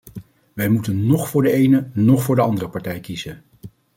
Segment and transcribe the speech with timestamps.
[0.53, 3.43] Wij moeten noch voor de ene, noch voor de andere partij kiezen.